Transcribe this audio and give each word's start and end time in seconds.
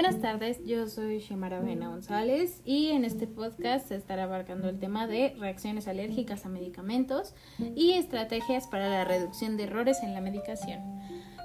Buenas 0.00 0.22
tardes, 0.22 0.64
yo 0.64 0.88
soy 0.88 1.18
Shemara 1.18 1.60
Vena 1.60 1.88
González 1.88 2.62
y 2.64 2.88
en 2.88 3.04
este 3.04 3.26
podcast 3.26 3.88
se 3.88 3.96
estará 3.96 4.22
abarcando 4.22 4.70
el 4.70 4.78
tema 4.78 5.06
de 5.06 5.36
reacciones 5.38 5.88
alérgicas 5.88 6.46
a 6.46 6.48
medicamentos 6.48 7.34
y 7.76 7.90
estrategias 7.90 8.66
para 8.66 8.88
la 8.88 9.04
reducción 9.04 9.58
de 9.58 9.64
errores 9.64 9.98
en 10.02 10.14
la 10.14 10.22
medicación. 10.22 10.80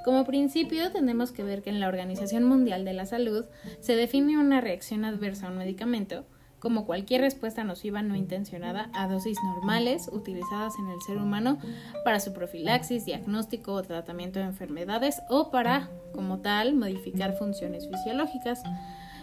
Como 0.06 0.24
principio, 0.24 0.90
tenemos 0.94 1.34
que 1.34 1.44
ver 1.44 1.64
que 1.64 1.70
en 1.70 1.82
la 1.82 1.90
Organización 1.90 2.46
Mundial 2.46 2.86
de 2.86 2.94
la 2.94 3.06
Salud 3.06 3.44
se 3.82 3.98
define 3.98 4.40
una 4.40 4.62
reacción 4.62 5.04
adversa 5.04 5.48
a 5.48 5.52
un 5.52 5.58
medicamento 5.58 6.26
como 6.66 6.88
cualquier 6.88 7.22
respuesta 7.22 7.64
nociva 7.64 8.02
no 8.02 8.16
intencionada 8.16 8.90
a 8.96 9.08
dosis 9.08 9.38
normales 9.44 10.10
utilizadas 10.12 10.74
en 10.80 10.90
el 10.90 11.00
ser 11.00 11.18
humano 11.18 11.60
para 12.04 12.20
su 12.20 12.34
profilaxis, 12.34 13.06
diagnóstico 13.06 13.74
o 13.74 13.84
tratamiento 13.84 14.40
de 14.40 14.46
enfermedades 14.46 15.22
o 15.30 15.52
para, 15.52 15.92
como 16.12 16.40
tal, 16.40 16.74
modificar 16.74 17.38
funciones 17.38 17.88
fisiológicas. 17.88 18.64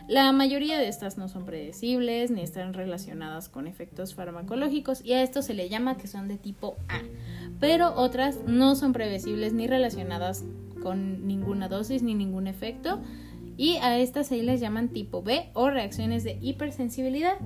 La 0.06 0.30
mayoría 0.30 0.78
de 0.78 0.86
estas 0.86 1.18
no 1.18 1.26
son 1.26 1.44
predecibles 1.44 2.30
ni 2.30 2.42
están 2.42 2.74
relacionadas 2.74 3.48
con 3.48 3.66
efectos 3.66 4.14
farmacológicos 4.14 5.04
y 5.04 5.14
a 5.14 5.24
esto 5.24 5.42
se 5.42 5.54
le 5.54 5.68
llama 5.68 5.96
que 5.96 6.06
son 6.06 6.28
de 6.28 6.38
tipo 6.38 6.76
A, 6.88 7.00
pero 7.58 7.92
otras 7.96 8.38
no 8.46 8.76
son 8.76 8.92
predecibles 8.92 9.52
ni 9.52 9.66
relacionadas 9.66 10.44
con 10.80 11.26
ninguna 11.26 11.66
dosis 11.66 12.04
ni 12.04 12.14
ningún 12.14 12.46
efecto 12.46 13.00
y 13.56 13.76
a 13.76 13.98
estas 13.98 14.28
se 14.28 14.42
les 14.42 14.60
llaman 14.60 14.88
tipo 14.88 15.22
B 15.22 15.50
o 15.54 15.70
reacciones 15.70 16.24
de 16.24 16.38
hipersensibilidad. 16.40 17.38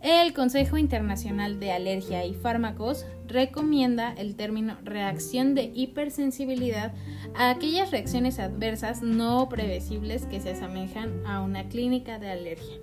El 0.00 0.32
Consejo 0.32 0.78
Internacional 0.78 1.58
de 1.58 1.72
Alergia 1.72 2.24
y 2.24 2.32
Fármacos 2.32 3.04
recomienda 3.26 4.14
el 4.16 4.36
término 4.36 4.76
reacción 4.84 5.56
de 5.56 5.72
hipersensibilidad 5.74 6.92
a 7.34 7.50
aquellas 7.50 7.90
reacciones 7.90 8.38
adversas 8.38 9.02
no 9.02 9.48
previsibles 9.48 10.26
que 10.26 10.40
se 10.40 10.50
asemejan 10.50 11.26
a 11.26 11.40
una 11.40 11.68
clínica 11.68 12.20
de 12.20 12.30
alergia 12.30 12.76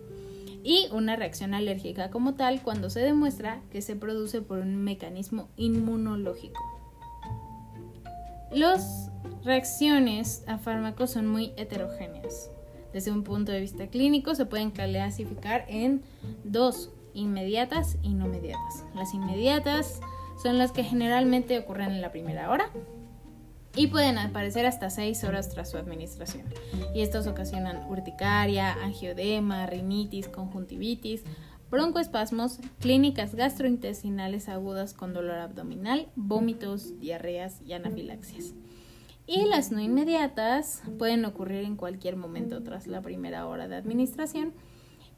y 0.61 0.87
una 0.91 1.15
reacción 1.15 1.53
alérgica 1.53 2.09
como 2.09 2.33
tal 2.33 2.61
cuando 2.61 2.89
se 2.89 2.99
demuestra 2.99 3.61
que 3.71 3.81
se 3.81 3.95
produce 3.95 4.41
por 4.41 4.59
un 4.59 4.75
mecanismo 4.75 5.47
inmunológico. 5.55 6.61
Los 8.51 9.09
reacciones 9.43 10.43
a 10.47 10.57
fármacos 10.57 11.11
son 11.11 11.27
muy 11.27 11.53
heterogéneas. 11.57 12.49
Desde 12.93 13.11
un 13.11 13.23
punto 13.23 13.51
de 13.51 13.59
vista 13.59 13.87
clínico 13.87 14.35
se 14.35 14.45
pueden 14.45 14.71
clasificar 14.71 15.65
en 15.67 16.01
dos, 16.43 16.91
inmediatas 17.13 17.97
y 18.01 18.13
no 18.13 18.25
inmediatas. 18.25 18.85
Las 18.93 19.13
inmediatas 19.13 19.99
son 20.41 20.57
las 20.57 20.71
que 20.71 20.83
generalmente 20.83 21.57
ocurren 21.59 21.91
en 21.91 22.01
la 22.01 22.11
primera 22.11 22.49
hora 22.49 22.69
y 23.75 23.87
pueden 23.87 24.17
aparecer 24.17 24.65
hasta 24.65 24.89
6 24.89 25.23
horas 25.25 25.49
tras 25.49 25.69
su 25.71 25.77
administración. 25.77 26.45
Y 26.93 27.01
estos 27.01 27.27
ocasionan 27.27 27.85
urticaria, 27.89 28.73
angiodema, 28.73 29.65
rinitis, 29.65 30.27
conjuntivitis, 30.29 31.23
broncoespasmos, 31.69 32.59
clínicas 32.79 33.35
gastrointestinales 33.35 34.47
agudas 34.47 34.93
con 34.93 35.13
dolor 35.13 35.39
abdominal, 35.39 36.07
vómitos, 36.15 36.99
diarreas 36.99 37.61
y 37.65 37.73
anafilaxias. 37.73 38.53
Y 39.27 39.45
las 39.45 39.71
no 39.71 39.79
inmediatas 39.79 40.83
pueden 40.99 41.25
ocurrir 41.25 41.63
en 41.63 41.75
cualquier 41.75 42.15
momento 42.15 42.61
tras 42.61 42.85
la 42.85 43.01
primera 43.01 43.47
hora 43.47 43.67
de 43.67 43.75
administración 43.75 44.53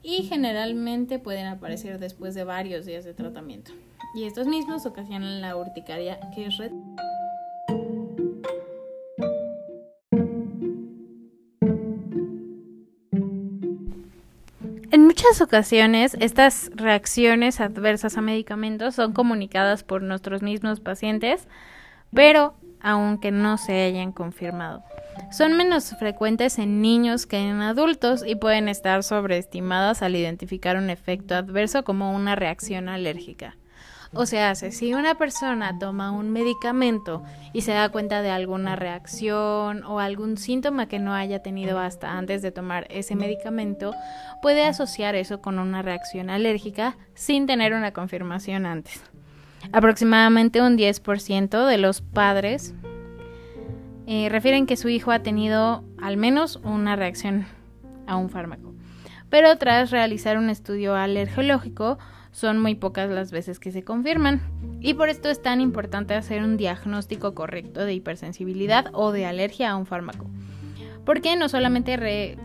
y 0.02 0.22
generalmente 0.22 1.18
pueden 1.18 1.46
aparecer 1.46 1.98
después 1.98 2.34
de 2.34 2.44
varios 2.44 2.86
días 2.86 3.04
de 3.04 3.12
tratamiento. 3.12 3.72
Y 4.14 4.24
estos 4.24 4.46
mismos 4.46 4.86
ocasionan 4.86 5.42
la 5.42 5.56
urticaria 5.56 6.18
que 6.34 6.46
es 6.46 6.56
red. 6.56 6.72
En 14.90 15.04
muchas 15.04 15.42
ocasiones, 15.42 16.16
estas 16.18 16.70
reacciones 16.74 17.60
adversas 17.60 18.16
a 18.16 18.22
medicamentos 18.22 18.94
son 18.94 19.12
comunicadas 19.12 19.82
por 19.82 20.00
nuestros 20.00 20.40
mismos 20.40 20.80
pacientes, 20.80 21.46
pero 22.14 22.54
aunque 22.80 23.30
no 23.30 23.58
se 23.58 23.82
hayan 23.82 24.12
confirmado. 24.12 24.82
Son 25.30 25.56
menos 25.56 25.94
frecuentes 25.98 26.58
en 26.58 26.80
niños 26.80 27.26
que 27.26 27.38
en 27.38 27.60
adultos 27.60 28.24
y 28.26 28.36
pueden 28.36 28.68
estar 28.68 29.02
sobreestimadas 29.02 30.02
al 30.02 30.16
identificar 30.16 30.76
un 30.76 30.90
efecto 30.90 31.34
adverso 31.34 31.84
como 31.84 32.14
una 32.14 32.34
reacción 32.34 32.88
alérgica. 32.88 33.56
O 34.14 34.24
sea, 34.24 34.54
si 34.54 34.94
una 34.94 35.16
persona 35.16 35.78
toma 35.78 36.12
un 36.12 36.30
medicamento 36.30 37.22
y 37.52 37.60
se 37.60 37.72
da 37.72 37.90
cuenta 37.90 38.22
de 38.22 38.30
alguna 38.30 38.74
reacción 38.74 39.84
o 39.84 40.00
algún 40.00 40.38
síntoma 40.38 40.88
que 40.88 40.98
no 40.98 41.12
haya 41.12 41.42
tenido 41.42 41.78
hasta 41.78 42.16
antes 42.16 42.40
de 42.40 42.50
tomar 42.50 42.86
ese 42.90 43.16
medicamento, 43.16 43.94
puede 44.40 44.64
asociar 44.64 45.14
eso 45.14 45.42
con 45.42 45.58
una 45.58 45.82
reacción 45.82 46.30
alérgica 46.30 46.96
sin 47.14 47.46
tener 47.46 47.74
una 47.74 47.92
confirmación 47.92 48.64
antes. 48.64 49.02
Aproximadamente 49.72 50.62
un 50.62 50.76
10% 50.78 51.66
de 51.66 51.78
los 51.78 52.00
padres 52.00 52.74
eh, 54.06 54.28
refieren 54.30 54.66
que 54.66 54.76
su 54.76 54.88
hijo 54.88 55.10
ha 55.10 55.22
tenido 55.22 55.84
al 56.00 56.16
menos 56.16 56.56
una 56.64 56.96
reacción 56.96 57.46
a 58.06 58.16
un 58.16 58.30
fármaco. 58.30 58.74
Pero 59.28 59.56
tras 59.58 59.90
realizar 59.90 60.38
un 60.38 60.48
estudio 60.48 60.94
alergológico, 60.94 61.98
son 62.30 62.60
muy 62.60 62.74
pocas 62.74 63.10
las 63.10 63.32
veces 63.32 63.58
que 63.58 63.72
se 63.72 63.82
confirman. 63.82 64.40
Y 64.80 64.94
por 64.94 65.08
esto 65.08 65.28
es 65.28 65.42
tan 65.42 65.60
importante 65.60 66.14
hacer 66.14 66.42
un 66.42 66.56
diagnóstico 66.56 67.34
correcto 67.34 67.84
de 67.84 67.94
hipersensibilidad 67.94 68.86
o 68.92 69.12
de 69.12 69.26
alergia 69.26 69.70
a 69.70 69.76
un 69.76 69.86
fármaco. 69.86 70.26
Porque 71.04 71.36
no 71.36 71.48
solamente 71.48 72.38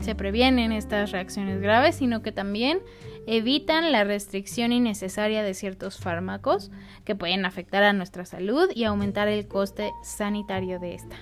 se 0.00 0.14
previenen 0.14 0.72
estas 0.72 1.10
reacciones 1.10 1.60
graves, 1.60 1.96
sino 1.96 2.22
que 2.22 2.32
también 2.32 2.78
evitan 3.26 3.92
la 3.92 4.04
restricción 4.04 4.72
innecesaria 4.72 5.42
de 5.42 5.54
ciertos 5.54 5.98
fármacos 5.98 6.70
que 7.04 7.14
pueden 7.14 7.44
afectar 7.44 7.82
a 7.82 7.92
nuestra 7.92 8.24
salud 8.24 8.70
y 8.74 8.84
aumentar 8.84 9.28
el 9.28 9.48
coste 9.48 9.92
sanitario 10.02 10.78
de 10.78 10.94
esta. 10.94 11.16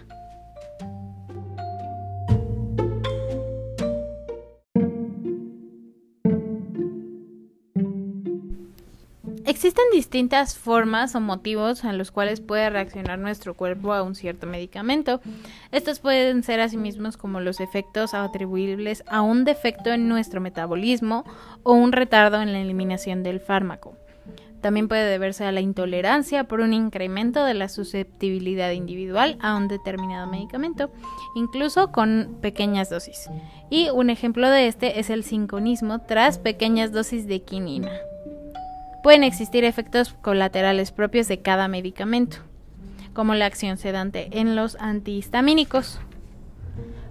Existen 9.54 9.84
distintas 9.92 10.58
formas 10.58 11.14
o 11.14 11.20
motivos 11.20 11.84
en 11.84 11.96
los 11.96 12.10
cuales 12.10 12.40
puede 12.40 12.68
reaccionar 12.70 13.20
nuestro 13.20 13.54
cuerpo 13.54 13.92
a 13.92 14.02
un 14.02 14.16
cierto 14.16 14.48
medicamento. 14.48 15.20
Estos 15.70 16.00
pueden 16.00 16.42
ser 16.42 16.58
asimismo 16.58 17.08
como 17.16 17.38
los 17.38 17.60
efectos 17.60 18.14
atribuibles 18.14 19.04
a 19.06 19.22
un 19.22 19.44
defecto 19.44 19.92
en 19.92 20.08
nuestro 20.08 20.40
metabolismo 20.40 21.24
o 21.62 21.74
un 21.74 21.92
retardo 21.92 22.42
en 22.42 22.52
la 22.52 22.60
eliminación 22.60 23.22
del 23.22 23.38
fármaco. 23.38 23.96
También 24.60 24.88
puede 24.88 25.08
deberse 25.08 25.44
a 25.44 25.52
la 25.52 25.60
intolerancia 25.60 26.44
por 26.44 26.58
un 26.58 26.72
incremento 26.72 27.44
de 27.44 27.54
la 27.54 27.68
susceptibilidad 27.68 28.72
individual 28.72 29.38
a 29.40 29.54
un 29.54 29.68
determinado 29.68 30.26
medicamento, 30.26 30.90
incluso 31.36 31.92
con 31.92 32.38
pequeñas 32.42 32.90
dosis. 32.90 33.30
Y 33.70 33.88
un 33.90 34.10
ejemplo 34.10 34.50
de 34.50 34.66
este 34.66 34.98
es 34.98 35.10
el 35.10 35.22
sinconismo 35.22 36.00
tras 36.00 36.40
pequeñas 36.40 36.90
dosis 36.90 37.28
de 37.28 37.42
quinina. 37.42 37.92
Pueden 39.04 39.22
existir 39.22 39.64
efectos 39.64 40.14
colaterales 40.14 40.90
propios 40.90 41.28
de 41.28 41.42
cada 41.42 41.68
medicamento, 41.68 42.38
como 43.12 43.34
la 43.34 43.44
acción 43.44 43.76
sedante 43.76 44.40
en 44.40 44.56
los 44.56 44.78
antihistamínicos. 44.80 46.00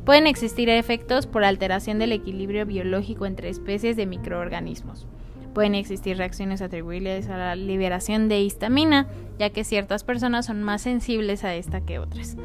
Pueden 0.03 0.25
existir 0.25 0.69
efectos 0.69 1.27
por 1.27 1.43
alteración 1.43 1.99
del 1.99 2.11
equilibrio 2.11 2.65
biológico 2.65 3.27
entre 3.27 3.49
especies 3.49 3.95
de 3.95 4.07
microorganismos. 4.07 5.05
Pueden 5.53 5.75
existir 5.75 6.17
reacciones 6.17 6.63
atribuibles 6.63 7.29
a 7.29 7.37
la 7.37 7.55
liberación 7.55 8.27
de 8.27 8.41
histamina, 8.41 9.05
ya 9.37 9.51
que 9.51 9.63
ciertas 9.63 10.03
personas 10.03 10.47
son 10.47 10.63
más 10.63 10.81
sensibles 10.81 11.43
a 11.43 11.53
esta 11.53 11.81
que 11.81 11.99
otras. 11.99 12.37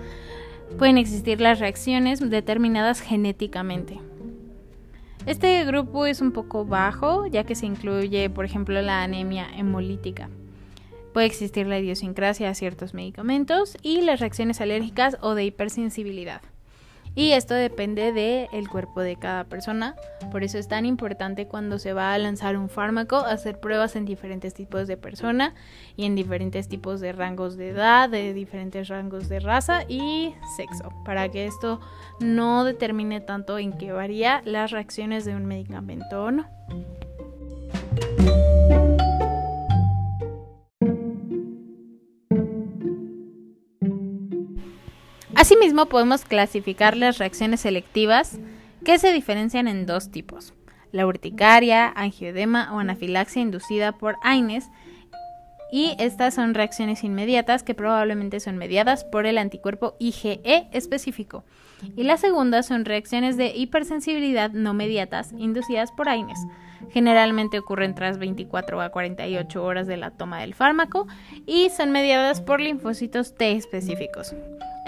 Pueden 0.76 0.99
existir 0.99 1.40
las 1.40 1.58
reacciones 1.58 2.20
determinadas 2.20 3.00
genéticamente. 3.00 3.99
Este 5.28 5.62
grupo 5.66 6.06
es 6.06 6.22
un 6.22 6.32
poco 6.32 6.64
bajo, 6.64 7.26
ya 7.26 7.44
que 7.44 7.54
se 7.54 7.66
incluye, 7.66 8.30
por 8.30 8.46
ejemplo, 8.46 8.80
la 8.80 9.02
anemia 9.02 9.46
hemolítica. 9.54 10.30
Puede 11.12 11.26
existir 11.26 11.66
la 11.66 11.78
idiosincrasia 11.78 12.48
a 12.48 12.54
ciertos 12.54 12.94
medicamentos 12.94 13.76
y 13.82 14.00
las 14.00 14.20
reacciones 14.20 14.62
alérgicas 14.62 15.19
o 15.20 15.34
de 15.34 15.44
hipersensibilidad 15.44 16.40
y 17.14 17.32
esto 17.32 17.55
depende 17.55 18.12
del 18.12 18.69
cuerpo 18.69 19.00
de 19.00 19.16
cada 19.16 19.44
persona. 19.44 19.96
Por 20.31 20.44
eso 20.44 20.58
es 20.58 20.69
tan 20.69 20.87
importante 20.87 21.46
cuando 21.46 21.78
se 21.78 21.93
va 21.93 22.12
a 22.12 22.19
lanzar 22.19 22.56
un 22.56 22.69
fármaco 22.69 23.16
hacer 23.16 23.58
pruebas 23.60 23.96
en 23.96 24.05
diferentes 24.05 24.55
tipos 24.55 24.87
de 24.87 24.96
persona 24.96 25.55
y 25.96 26.05
en 26.05 26.14
diferentes 26.14 26.69
tipos 26.69 27.00
de 27.00 27.12
rangos 27.12 27.56
de 27.56 27.70
edad, 27.70 28.08
de 28.08 28.34
diferentes 28.34 28.88
rangos 28.88 29.28
de 29.28 29.40
raza 29.40 29.84
y 29.88 30.34
sexo, 30.56 30.93
para 31.05 31.28
que 31.28 31.46
esto 31.46 31.81
no 32.20 32.64
determine 32.64 33.20
tanto 33.20 33.58
en 33.58 33.72
qué 33.72 33.93
varía 33.93 34.43
las 34.44 34.70
reacciones 34.70 35.25
de 35.25 35.34
un 35.34 35.46
medicamento 35.46 36.25
o 36.25 36.31
no. 36.31 36.46
Asimismo, 45.38 45.87
podemos 45.87 46.25
clasificar 46.25 46.96
las 46.96 47.19
reacciones 47.19 47.61
selectivas, 47.61 48.40
que 48.85 48.99
se 48.99 49.12
diferencian 49.12 49.69
en 49.69 49.87
dos 49.87 50.11
tipos, 50.11 50.52
la 50.90 51.06
urticaria, 51.06 51.93
angioedema 51.94 52.75
o 52.75 52.81
anafilaxia 52.81 53.40
inducida 53.40 53.93
por 53.93 54.17
AINES, 54.25 54.69
y 55.70 55.94
estas 56.00 56.35
son 56.35 56.55
reacciones 56.55 57.05
inmediatas 57.05 57.62
que 57.62 57.76
probablemente 57.76 58.40
son 58.40 58.56
mediadas 58.56 59.05
por 59.05 59.26
el 59.26 59.38
anticuerpo 59.38 59.94
IgE 60.00 60.40
específico. 60.73 61.44
Y 61.94 62.02
la 62.02 62.17
segunda 62.17 62.64
son 62.64 62.84
reacciones 62.84 63.37
de 63.37 63.55
hipersensibilidad 63.55 64.50
no 64.50 64.75
mediatas 64.75 65.31
inducidas 65.38 65.93
por 65.93 66.08
AINES. 66.08 66.41
Generalmente 66.91 67.61
ocurren 67.61 67.94
tras 67.94 68.19
24 68.19 68.81
a 68.81 68.88
48 68.88 69.62
horas 69.62 69.87
de 69.87 69.99
la 69.99 70.11
toma 70.11 70.41
del 70.41 70.55
fármaco 70.55 71.06
y 71.46 71.70
son 71.70 71.93
mediadas 71.93 72.41
por 72.41 72.61
linfocitos 72.61 73.37
T 73.37 73.52
específicos. 73.52 74.34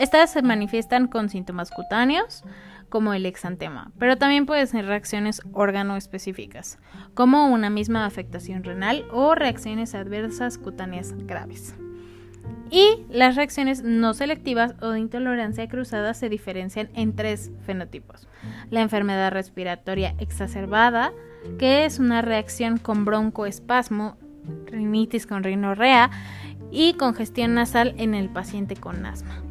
Estas 0.01 0.33
se 0.33 0.41
manifiestan 0.41 1.09
con 1.09 1.29
síntomas 1.29 1.71
cutáneos, 1.71 2.43
como 2.89 3.13
el 3.13 3.27
exantema, 3.27 3.93
pero 3.99 4.17
también 4.17 4.47
pueden 4.47 4.67
ser 4.67 4.87
reacciones 4.87 5.43
órgano 5.53 5.95
específicas, 5.99 6.79
como 7.13 7.49
una 7.49 7.69
misma 7.69 8.07
afectación 8.07 8.65
renal 8.65 9.05
o 9.13 9.35
reacciones 9.35 9.95
adversas 9.95 10.57
cutáneas 10.57 11.13
graves. 11.27 11.75
Y 12.71 13.05
las 13.11 13.37
reacciones 13.37 13.83
no 13.83 14.15
selectivas 14.15 14.75
o 14.81 14.89
de 14.89 15.01
intolerancia 15.01 15.69
cruzada 15.69 16.15
se 16.15 16.31
diferencian 16.31 16.89
en 16.95 17.15
tres 17.15 17.51
fenotipos. 17.67 18.27
La 18.71 18.81
enfermedad 18.81 19.33
respiratoria 19.33 20.15
exacerbada, 20.19 21.13
que 21.59 21.85
es 21.85 21.99
una 21.99 22.23
reacción 22.23 22.79
con 22.79 23.05
broncoespasmo, 23.05 24.17
rinitis 24.65 25.27
con 25.27 25.43
rinorrea 25.43 26.11
y 26.71 26.95
congestión 26.95 27.53
nasal 27.53 27.95
en 27.99 28.15
el 28.15 28.31
paciente 28.31 28.77
con 28.77 29.05
asma. 29.05 29.50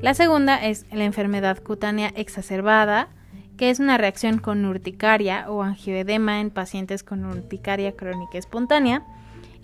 La 0.00 0.14
segunda 0.14 0.64
es 0.64 0.86
la 0.92 1.02
enfermedad 1.02 1.58
cutánea 1.60 2.12
exacerbada, 2.14 3.08
que 3.56 3.68
es 3.68 3.80
una 3.80 3.98
reacción 3.98 4.38
con 4.38 4.64
urticaria 4.64 5.50
o 5.50 5.64
angioedema 5.64 6.40
en 6.40 6.50
pacientes 6.50 7.02
con 7.02 7.24
urticaria 7.24 7.96
crónica 7.96 8.38
espontánea. 8.38 9.02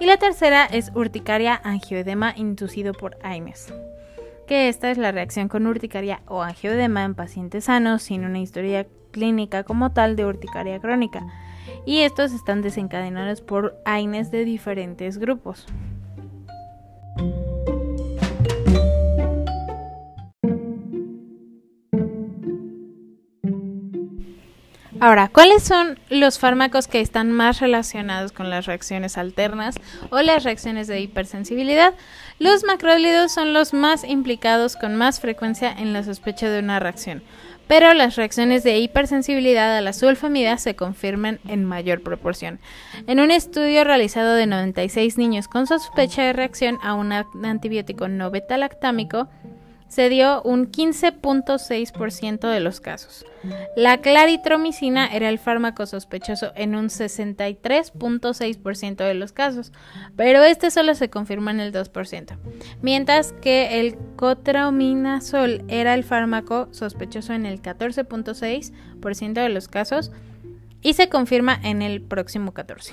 Y 0.00 0.06
la 0.06 0.16
tercera 0.16 0.64
es 0.66 0.90
urticaria 0.92 1.60
angioedema 1.62 2.34
inducido 2.36 2.94
por 2.94 3.16
AIMES, 3.22 3.72
que 4.48 4.68
esta 4.68 4.90
es 4.90 4.98
la 4.98 5.12
reacción 5.12 5.46
con 5.46 5.68
urticaria 5.68 6.20
o 6.26 6.42
angioedema 6.42 7.04
en 7.04 7.14
pacientes 7.14 7.66
sanos 7.66 8.02
sin 8.02 8.24
una 8.24 8.40
historia 8.40 8.88
clínica 9.12 9.62
como 9.62 9.92
tal 9.92 10.16
de 10.16 10.26
urticaria 10.26 10.80
crónica. 10.80 11.24
Y 11.86 12.00
estos 12.00 12.32
están 12.32 12.60
desencadenados 12.60 13.40
por 13.40 13.76
AINES 13.84 14.32
de 14.32 14.44
diferentes 14.44 15.18
grupos. 15.18 15.66
Ahora, 25.04 25.28
¿cuáles 25.28 25.62
son 25.62 25.98
los 26.08 26.38
fármacos 26.38 26.88
que 26.88 27.02
están 27.02 27.30
más 27.30 27.60
relacionados 27.60 28.32
con 28.32 28.48
las 28.48 28.64
reacciones 28.64 29.18
alternas 29.18 29.74
o 30.08 30.22
las 30.22 30.44
reacciones 30.44 30.86
de 30.86 30.98
hipersensibilidad? 30.98 31.92
Los 32.38 32.64
macrólidos 32.64 33.30
son 33.30 33.52
los 33.52 33.74
más 33.74 34.02
implicados 34.04 34.76
con 34.76 34.96
más 34.96 35.20
frecuencia 35.20 35.70
en 35.70 35.92
la 35.92 36.04
sospecha 36.04 36.48
de 36.48 36.60
una 36.60 36.80
reacción, 36.80 37.22
pero 37.68 37.92
las 37.92 38.16
reacciones 38.16 38.64
de 38.64 38.78
hipersensibilidad 38.78 39.76
a 39.76 39.82
la 39.82 39.92
sulfamida 39.92 40.56
se 40.56 40.74
confirman 40.74 41.38
en 41.46 41.66
mayor 41.66 42.02
proporción. 42.02 42.58
En 43.06 43.20
un 43.20 43.30
estudio 43.30 43.84
realizado 43.84 44.32
de 44.32 44.46
96 44.46 45.18
niños 45.18 45.48
con 45.48 45.66
sospecha 45.66 46.22
de 46.22 46.32
reacción 46.32 46.78
a 46.82 46.94
un 46.94 47.12
antibiótico 47.12 48.08
no 48.08 48.30
betalactámico, 48.30 49.28
se 49.88 50.08
dio 50.08 50.40
un 50.42 50.70
15.6% 50.70 52.48
de 52.48 52.60
los 52.60 52.80
casos. 52.80 53.26
La 53.76 54.00
claritromicina 54.00 55.06
era 55.06 55.28
el 55.28 55.38
fármaco 55.38 55.84
sospechoso 55.86 56.52
en 56.56 56.74
un 56.74 56.86
63.6% 56.86 58.96
de 58.96 59.14
los 59.14 59.32
casos, 59.32 59.70
pero 60.16 60.42
este 60.42 60.70
solo 60.70 60.94
se 60.94 61.10
confirma 61.10 61.50
en 61.50 61.60
el 61.60 61.70
2%, 61.72 62.38
mientras 62.82 63.32
que 63.32 63.80
el 63.80 63.96
cotrominazol 64.16 65.64
era 65.68 65.92
el 65.94 66.04
fármaco 66.04 66.68
sospechoso 66.72 67.34
en 67.34 67.46
el 67.46 67.62
14.6% 67.62 69.32
de 69.34 69.48
los 69.48 69.68
casos 69.68 70.12
y 70.82 70.94
se 70.94 71.08
confirma 71.08 71.58
en 71.62 71.82
el 71.82 72.02
próximo 72.02 72.52
14%. 72.54 72.92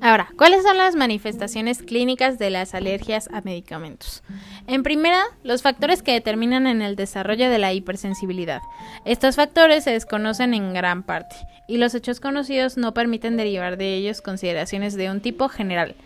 Ahora, 0.00 0.28
¿cuáles 0.36 0.62
son 0.62 0.76
las 0.76 0.94
manifestaciones 0.94 1.82
clínicas 1.82 2.38
de 2.38 2.50
las 2.50 2.74
alergias 2.74 3.28
a 3.32 3.40
medicamentos? 3.40 4.22
En 4.66 4.82
primera, 4.82 5.22
los 5.42 5.62
factores 5.62 6.02
que 6.02 6.12
determinan 6.12 6.66
en 6.66 6.82
el 6.82 6.94
desarrollo 6.94 7.50
de 7.50 7.58
la 7.58 7.72
hipersensibilidad. 7.72 8.60
Estos 9.04 9.36
factores 9.36 9.84
se 9.84 9.90
desconocen 9.90 10.54
en 10.54 10.72
gran 10.72 11.02
parte, 11.02 11.34
y 11.66 11.78
los 11.78 11.94
hechos 11.94 12.20
conocidos 12.20 12.76
no 12.76 12.94
permiten 12.94 13.36
derivar 13.36 13.76
de 13.76 13.94
ellos 13.94 14.20
consideraciones 14.20 14.94
de 14.94 15.10
un 15.10 15.20
tipo 15.20 15.48
general. 15.48 15.96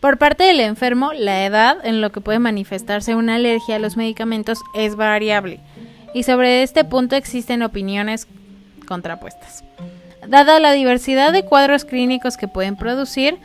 Por 0.00 0.18
parte 0.18 0.44
del 0.44 0.60
enfermo, 0.60 1.12
la 1.12 1.44
edad 1.44 1.84
en 1.84 2.00
lo 2.00 2.12
que 2.12 2.20
puede 2.20 2.38
manifestarse 2.38 3.14
una 3.14 3.34
alergia 3.34 3.76
a 3.76 3.80
los 3.80 3.96
medicamentos 3.96 4.60
es 4.74 4.96
variable, 4.96 5.60
y 6.14 6.22
sobre 6.22 6.62
este 6.62 6.84
punto 6.84 7.14
existen 7.16 7.62
opiniones 7.62 8.26
contrapuestas. 8.86 9.64
Dada 10.28 10.58
la 10.58 10.72
diversidad 10.72 11.32
de 11.32 11.44
cuadros 11.44 11.84
clínicos 11.84 12.36
que 12.36 12.48
pueden 12.48 12.76
producir, 12.76 13.38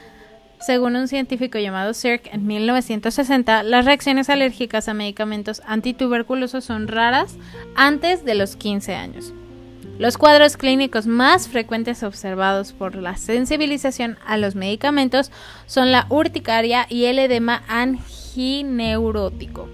según 0.60 0.96
un 0.96 1.08
científico 1.08 1.60
llamado 1.60 1.94
Sirk 1.94 2.30
en 2.34 2.46
1960, 2.46 3.64
las 3.64 3.86
reacciones 3.86 4.30
alérgicas 4.30 4.88
a 4.88 4.94
medicamentos 4.94 5.62
antituberculosos 5.66 6.64
son 6.64 6.88
raras 6.88 7.36
antes 7.76 8.26
de 8.26 8.36
los 8.36 8.56
15 8.56 8.96
años. 8.96 9.34
Los 10.00 10.18
cuadros 10.18 10.58
clínicos 10.58 11.06
más 11.06 11.48
frecuentes 11.48 12.02
observados 12.02 12.74
por 12.74 12.96
la 12.96 13.18
sensibilización 13.18 14.18
a 14.26 14.38
los 14.38 14.56
medicamentos 14.56 15.32
son 15.68 15.92
la 15.92 16.08
urticaria 16.10 16.88
y 16.90 17.06
el 17.06 17.20
edema 17.20 17.62
angineurótico, 17.68 19.68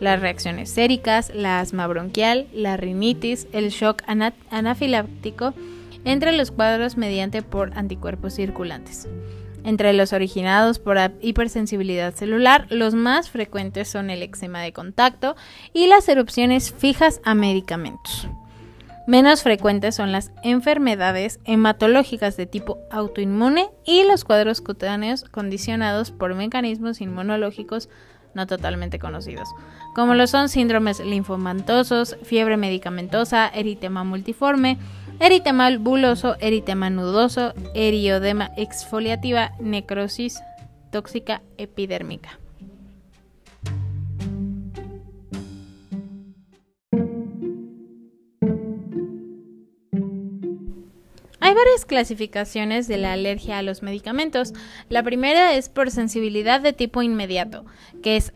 las 0.00 0.20
reacciones 0.20 0.70
séricas, 0.70 1.30
la 1.34 1.60
asma 1.60 1.86
bronquial, 1.86 2.46
la 2.54 2.78
rinitis, 2.78 3.46
el 3.52 3.68
shock 3.68 4.02
anafiláctico, 4.50 5.52
entre 6.06 6.32
los 6.32 6.50
cuadros 6.50 6.96
mediante 6.96 7.42
por 7.42 7.76
anticuerpos 7.76 8.34
circulantes. 8.34 9.06
Entre 9.64 9.92
los 9.92 10.12
originados 10.12 10.78
por 10.78 10.96
hipersensibilidad 11.20 12.14
celular, 12.14 12.66
los 12.70 12.94
más 12.94 13.28
frecuentes 13.28 13.88
son 13.88 14.10
el 14.10 14.22
eczema 14.22 14.62
de 14.62 14.72
contacto 14.72 15.34
y 15.74 15.88
las 15.88 16.08
erupciones 16.08 16.72
fijas 16.72 17.20
a 17.24 17.34
medicamentos. 17.34 18.28
Menos 19.08 19.42
frecuentes 19.42 19.96
son 19.96 20.12
las 20.12 20.30
enfermedades 20.42 21.40
hematológicas 21.44 22.36
de 22.36 22.46
tipo 22.46 22.78
autoinmune 22.90 23.68
y 23.84 24.04
los 24.04 24.24
cuadros 24.24 24.60
cutáneos 24.60 25.24
condicionados 25.24 26.12
por 26.12 26.34
mecanismos 26.34 27.00
inmunológicos 27.00 27.88
no 28.36 28.46
totalmente 28.46 29.00
conocidos, 29.00 29.48
como 29.94 30.14
lo 30.14 30.26
son 30.26 30.48
síndromes 30.48 31.00
linfomantosos, 31.00 32.16
fiebre 32.22 32.56
medicamentosa, 32.56 33.48
eritema 33.48 34.04
multiforme, 34.04 34.78
eritema 35.18 35.76
buloso, 35.78 36.36
eritema 36.38 36.90
nudoso, 36.90 37.54
eriodema 37.74 38.50
exfoliativa, 38.56 39.52
necrosis 39.58 40.40
tóxica 40.92 41.42
epidérmica. 41.56 42.38
Varias 51.56 51.84
clasificaciones 51.84 52.86
de 52.86 52.98
la 52.98 53.12
alergia 53.12 53.58
a 53.58 53.62
los 53.62 53.82
medicamentos. 53.82 54.52
La 54.88 55.02
primera 55.02 55.54
es 55.54 55.68
por 55.68 55.90
sensibilidad 55.90 56.60
de 56.60 56.72
tipo 56.72 57.02
inmediato, 57.02 57.64
que 58.02 58.16
es 58.16 58.32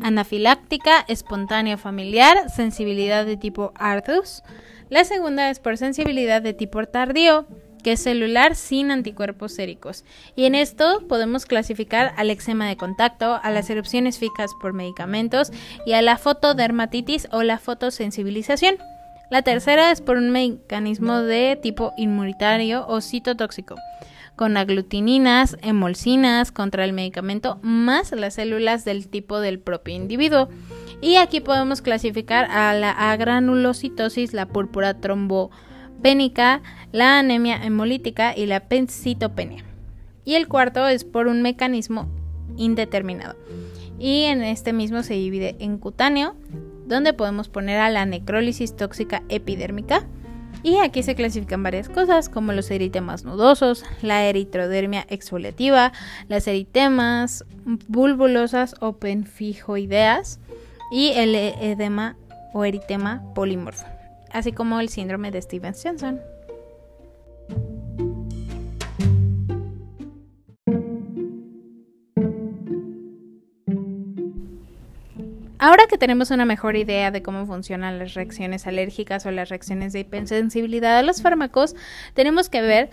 anafiláctica, 0.00 1.04
espontánea 1.08 1.76
familiar, 1.76 2.48
sensibilidad 2.50 3.26
de 3.26 3.36
tipo 3.36 3.72
Arthus. 3.74 4.42
La 4.88 5.04
segunda 5.04 5.50
es 5.50 5.58
por 5.58 5.76
sensibilidad 5.76 6.40
de 6.40 6.54
tipo 6.54 6.84
tardío, 6.86 7.46
que 7.82 7.92
es 7.92 8.02
celular 8.02 8.54
sin 8.54 8.90
anticuerpos 8.90 9.52
séricos. 9.52 10.04
Y 10.36 10.44
en 10.44 10.54
esto 10.54 11.06
podemos 11.08 11.46
clasificar 11.46 12.14
al 12.16 12.30
eczema 12.30 12.68
de 12.68 12.76
contacto, 12.76 13.40
a 13.42 13.50
las 13.50 13.68
erupciones 13.70 14.18
fijas 14.18 14.50
por 14.60 14.72
medicamentos 14.72 15.50
y 15.84 15.92
a 15.92 16.02
la 16.02 16.16
fotodermatitis 16.16 17.28
o 17.32 17.42
la 17.42 17.58
fotosensibilización. 17.58 18.76
La 19.32 19.40
tercera 19.40 19.90
es 19.90 20.02
por 20.02 20.18
un 20.18 20.28
mecanismo 20.28 21.22
de 21.22 21.56
tipo 21.56 21.94
inmunitario 21.96 22.86
o 22.86 23.00
citotóxico, 23.00 23.76
con 24.36 24.58
aglutininas, 24.58 25.56
emulsinas 25.62 26.52
contra 26.52 26.84
el 26.84 26.92
medicamento 26.92 27.58
más 27.62 28.12
las 28.12 28.34
células 28.34 28.84
del 28.84 29.08
tipo 29.08 29.40
del 29.40 29.58
propio 29.58 29.94
individuo. 29.94 30.50
Y 31.00 31.16
aquí 31.16 31.40
podemos 31.40 31.80
clasificar 31.80 32.44
a 32.50 32.74
la 32.74 32.90
agranulocitosis, 32.90 34.34
la 34.34 34.48
púrpura 34.48 35.00
trombopénica, 35.00 36.60
la 36.92 37.18
anemia 37.18 37.64
hemolítica 37.64 38.36
y 38.36 38.44
la 38.44 38.60
pencitopenia. 38.60 39.64
Y 40.26 40.34
el 40.34 40.46
cuarto 40.46 40.86
es 40.88 41.04
por 41.04 41.26
un 41.26 41.40
mecanismo 41.40 42.06
indeterminado. 42.58 43.36
Y 43.98 44.24
en 44.24 44.42
este 44.42 44.74
mismo 44.74 45.02
se 45.02 45.14
divide 45.14 45.56
en 45.58 45.78
cutáneo, 45.78 46.36
donde 46.86 47.12
podemos 47.12 47.48
poner 47.48 47.80
a 47.80 47.90
la 47.90 48.06
necrólisis 48.06 48.76
tóxica 48.76 49.22
epidérmica. 49.28 50.06
Y 50.64 50.76
aquí 50.76 51.02
se 51.02 51.16
clasifican 51.16 51.62
varias 51.62 51.88
cosas, 51.88 52.28
como 52.28 52.52
los 52.52 52.70
eritemas 52.70 53.24
nudosos, 53.24 53.84
la 54.00 54.24
eritrodermia 54.24 55.06
exfoliativa, 55.08 55.92
las 56.28 56.46
eritemas 56.46 57.44
bulbulosas 57.88 58.76
o 58.80 58.92
penfijoideas 58.92 60.38
y 60.92 61.08
el 61.16 61.34
edema 61.34 62.16
o 62.52 62.64
eritema 62.64 63.22
polimorfo, 63.34 63.86
así 64.30 64.52
como 64.52 64.78
el 64.78 64.88
síndrome 64.88 65.32
de 65.32 65.42
Stevens-Johnson. 65.42 66.20
Ahora 75.64 75.86
que 75.86 75.96
tenemos 75.96 76.32
una 76.32 76.44
mejor 76.44 76.74
idea 76.74 77.12
de 77.12 77.22
cómo 77.22 77.46
funcionan 77.46 78.00
las 78.00 78.14
reacciones 78.14 78.66
alérgicas 78.66 79.24
o 79.26 79.30
las 79.30 79.48
reacciones 79.48 79.92
de 79.92 80.00
hipersensibilidad 80.00 80.98
a 80.98 81.04
los 81.04 81.22
fármacos, 81.22 81.76
tenemos 82.14 82.48
que 82.48 82.62
ver 82.62 82.90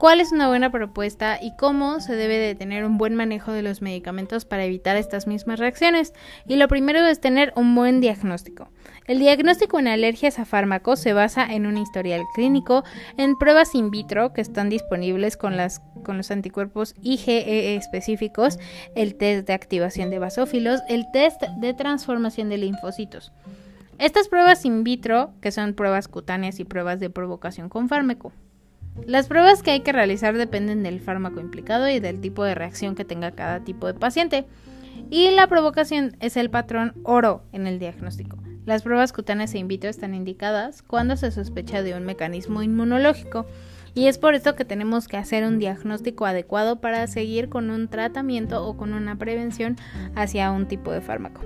cuál 0.00 0.22
es 0.22 0.32
una 0.32 0.48
buena 0.48 0.72
propuesta 0.72 1.38
y 1.42 1.54
cómo 1.56 2.00
se 2.00 2.16
debe 2.16 2.38
de 2.38 2.54
tener 2.54 2.86
un 2.86 2.96
buen 2.96 3.14
manejo 3.14 3.52
de 3.52 3.60
los 3.60 3.82
medicamentos 3.82 4.46
para 4.46 4.64
evitar 4.64 4.96
estas 4.96 5.26
mismas 5.26 5.58
reacciones. 5.58 6.14
Y 6.48 6.56
lo 6.56 6.68
primero 6.68 7.00
es 7.00 7.20
tener 7.20 7.52
un 7.54 7.74
buen 7.74 8.00
diagnóstico. 8.00 8.70
El 9.04 9.18
diagnóstico 9.18 9.78
en 9.78 9.88
alergias 9.88 10.38
a 10.38 10.46
fármacos 10.46 11.00
se 11.00 11.12
basa 11.12 11.44
en 11.44 11.66
un 11.66 11.76
historial 11.76 12.22
clínico, 12.34 12.82
en 13.18 13.36
pruebas 13.36 13.74
in 13.74 13.90
vitro 13.90 14.32
que 14.32 14.40
están 14.40 14.70
disponibles 14.70 15.36
con, 15.36 15.54
con 16.02 16.16
los 16.16 16.30
anticuerpos 16.30 16.94
IgE 17.02 17.76
específicos, 17.76 18.58
el 18.94 19.16
test 19.16 19.46
de 19.46 19.52
activación 19.52 20.08
de 20.08 20.18
basófilos, 20.18 20.80
el 20.88 21.04
test 21.12 21.42
de 21.58 21.74
transformación 21.74 22.48
de 22.48 22.56
linfocitos. 22.56 23.32
Estas 23.98 24.28
pruebas 24.28 24.64
in 24.64 24.82
vitro, 24.82 25.34
que 25.42 25.52
son 25.52 25.74
pruebas 25.74 26.08
cutáneas 26.08 26.58
y 26.58 26.64
pruebas 26.64 27.00
de 27.00 27.10
provocación 27.10 27.68
con 27.68 27.90
fármaco. 27.90 28.32
Las 29.06 29.28
pruebas 29.28 29.62
que 29.62 29.70
hay 29.70 29.80
que 29.80 29.92
realizar 29.92 30.36
dependen 30.36 30.82
del 30.82 31.00
fármaco 31.00 31.40
implicado 31.40 31.88
y 31.88 32.00
del 32.00 32.20
tipo 32.20 32.44
de 32.44 32.54
reacción 32.54 32.94
que 32.94 33.04
tenga 33.04 33.32
cada 33.32 33.60
tipo 33.60 33.86
de 33.86 33.94
paciente. 33.94 34.46
Y 35.10 35.30
la 35.30 35.46
provocación 35.46 36.16
es 36.20 36.36
el 36.36 36.50
patrón 36.50 36.94
oro 37.02 37.42
en 37.52 37.66
el 37.66 37.78
diagnóstico. 37.78 38.38
Las 38.66 38.82
pruebas 38.82 39.12
cutáneas 39.12 39.54
e 39.54 39.58
in 39.58 39.68
vitro 39.68 39.90
están 39.90 40.14
indicadas 40.14 40.82
cuando 40.82 41.16
se 41.16 41.30
sospecha 41.30 41.82
de 41.82 41.94
un 41.94 42.04
mecanismo 42.04 42.62
inmunológico 42.62 43.46
y 43.94 44.06
es 44.06 44.18
por 44.18 44.34
esto 44.34 44.54
que 44.54 44.64
tenemos 44.64 45.08
que 45.08 45.16
hacer 45.16 45.44
un 45.44 45.58
diagnóstico 45.58 46.26
adecuado 46.26 46.80
para 46.80 47.06
seguir 47.06 47.48
con 47.48 47.70
un 47.70 47.88
tratamiento 47.88 48.64
o 48.64 48.76
con 48.76 48.92
una 48.92 49.16
prevención 49.16 49.76
hacia 50.14 50.52
un 50.52 50.68
tipo 50.68 50.92
de 50.92 51.00
fármaco. 51.00 51.40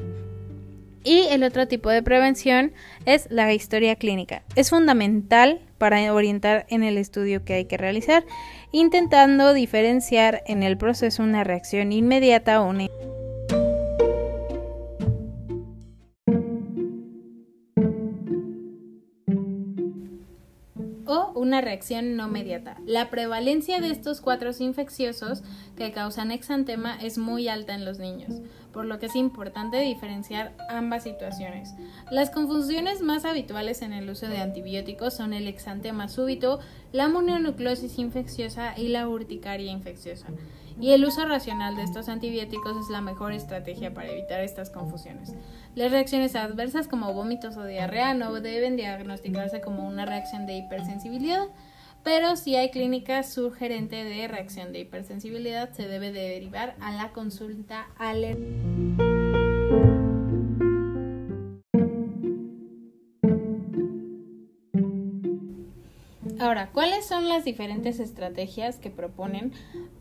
Y 1.02 1.26
el 1.30 1.44
otro 1.44 1.68
tipo 1.68 1.90
de 1.90 2.02
prevención 2.02 2.72
es 3.04 3.26
la 3.30 3.52
historia 3.52 3.96
clínica. 3.96 4.42
Es 4.56 4.70
fundamental 4.70 5.60
para 5.84 6.14
orientar 6.14 6.64
en 6.70 6.82
el 6.82 6.96
estudio 6.96 7.44
que 7.44 7.52
hay 7.52 7.64
que 7.66 7.76
realizar, 7.76 8.24
intentando 8.72 9.52
diferenciar 9.52 10.42
en 10.46 10.62
el 10.62 10.78
proceso 10.78 11.22
una 11.22 11.44
reacción 11.44 11.92
inmediata 11.92 12.62
o 12.62 12.70
una 12.70 12.84
una 21.44 21.60
reacción 21.60 22.16
no 22.16 22.26
mediata. 22.28 22.76
La 22.86 23.10
prevalencia 23.10 23.80
de 23.80 23.90
estos 23.90 24.20
cuatro 24.20 24.50
infecciosos 24.58 25.42
que 25.76 25.92
causan 25.92 26.32
exantema 26.32 26.96
es 27.00 27.18
muy 27.18 27.48
alta 27.48 27.74
en 27.74 27.84
los 27.84 27.98
niños 27.98 28.40
por 28.74 28.84
lo 28.84 28.98
que 28.98 29.06
es 29.06 29.14
importante 29.14 29.78
diferenciar 29.78 30.52
ambas 30.68 31.04
situaciones. 31.04 31.70
Las 32.10 32.30
confusiones 32.30 33.00
más 33.00 33.24
habituales 33.24 33.80
en 33.80 33.92
el 33.92 34.10
uso 34.10 34.26
de 34.26 34.38
antibióticos 34.38 35.14
son 35.14 35.32
el 35.32 35.46
exantema 35.46 36.08
súbito, 36.08 36.58
la 36.92 37.08
mononucleosis 37.08 37.98
infecciosa 37.98 38.76
y 38.76 38.88
la 38.88 39.08
urticaria 39.08 39.70
infecciosa. 39.70 40.26
Y 40.80 40.92
el 40.92 41.04
uso 41.04 41.24
racional 41.26 41.76
de 41.76 41.84
estos 41.84 42.08
antibióticos 42.08 42.76
es 42.76 42.90
la 42.90 43.00
mejor 43.00 43.32
estrategia 43.32 43.94
para 43.94 44.10
evitar 44.10 44.40
estas 44.40 44.70
confusiones. 44.70 45.34
Las 45.74 45.92
reacciones 45.92 46.34
adversas 46.34 46.88
como 46.88 47.12
vómitos 47.12 47.56
o 47.56 47.64
diarrea 47.64 48.14
no 48.14 48.32
deben 48.40 48.76
diagnosticarse 48.76 49.60
como 49.60 49.86
una 49.86 50.04
reacción 50.04 50.46
de 50.46 50.56
hipersensibilidad, 50.58 51.46
pero 52.02 52.36
si 52.36 52.56
hay 52.56 52.70
clínica 52.70 53.22
sugerente 53.22 54.04
de 54.04 54.28
reacción 54.28 54.72
de 54.72 54.80
hipersensibilidad, 54.80 55.72
se 55.72 55.88
debe 55.88 56.12
de 56.12 56.28
derivar 56.28 56.74
a 56.80 56.92
la 56.92 57.12
consulta 57.12 57.86
alérgica. 57.96 59.13
Ahora, 66.40 66.70
¿cuáles 66.72 67.06
son 67.06 67.28
las 67.28 67.44
diferentes 67.44 68.00
estrategias 68.00 68.76
que 68.76 68.90
proponen 68.90 69.52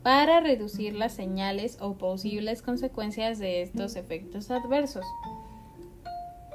para 0.02 0.40
reducir 0.40 0.94
las 0.94 1.12
señales 1.12 1.78
o 1.80 1.94
posibles 1.94 2.62
consecuencias 2.62 3.38
de 3.38 3.62
estos 3.62 3.96
efectos 3.96 4.50
adversos? 4.50 5.04